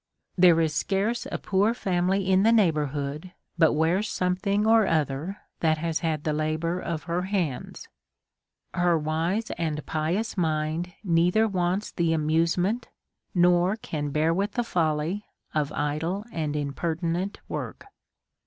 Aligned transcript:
There 0.35 0.59
is 0.61 0.73
scarce 0.73 1.27
a 1.31 1.37
poor 1.37 1.75
family 1.75 2.27
in 2.27 2.41
the 2.41 2.51
neighbourhood 2.51 3.33
but 3.55 3.73
wears 3.73 4.09
something' 4.09 4.65
or 4.65 4.87
other 4.87 5.37
that 5.59 5.77
has 5.77 5.99
had 5.99 6.23
the 6.23 6.33
labour 6.33 6.79
of 6.79 7.03
her 7.03 7.21
hands. 7.21 7.87
Her 8.73 8.97
wise 8.97 9.51
and 9.59 9.85
pious 9.85 10.35
mind 10.35 10.91
neither 11.03 11.47
wants 11.47 11.91
the 11.91 12.13
amusement, 12.13 12.89
nor 13.35 13.75
can 13.75 14.09
bear 14.09 14.33
with 14.33 14.53
the 14.53 14.63
folly 14.63 15.27
of 15.53 15.71
idle 15.71 16.25
and 16.31 16.55
impertinent 16.55 17.39
work. 17.47 17.85